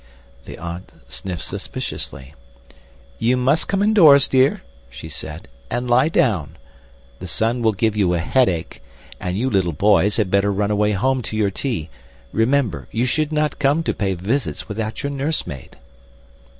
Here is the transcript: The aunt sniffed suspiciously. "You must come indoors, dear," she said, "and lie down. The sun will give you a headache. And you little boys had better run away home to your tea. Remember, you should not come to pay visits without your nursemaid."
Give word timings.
The 0.45 0.57
aunt 0.57 0.93
sniffed 1.09 1.43
suspiciously. 1.43 2.33
"You 3.19 3.37
must 3.37 3.67
come 3.67 3.83
indoors, 3.83 4.27
dear," 4.27 4.63
she 4.89 5.09
said, 5.09 5.47
"and 5.69 5.87
lie 5.87 6.09
down. 6.09 6.57
The 7.19 7.27
sun 7.27 7.61
will 7.61 7.73
give 7.73 7.95
you 7.95 8.15
a 8.15 8.17
headache. 8.17 8.81
And 9.19 9.37
you 9.37 9.47
little 9.47 9.73
boys 9.73 10.17
had 10.17 10.31
better 10.31 10.51
run 10.51 10.71
away 10.71 10.93
home 10.93 11.21
to 11.21 11.37
your 11.37 11.51
tea. 11.51 11.91
Remember, 12.31 12.87
you 12.91 13.05
should 13.05 13.31
not 13.31 13.59
come 13.59 13.83
to 13.83 13.93
pay 13.93 14.15
visits 14.15 14.67
without 14.67 15.03
your 15.03 15.11
nursemaid." 15.11 15.77